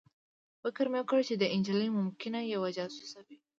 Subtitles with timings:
[0.61, 3.37] فکر مې وکړ چې دا نجلۍ ممکنه یوه جاسوسه وي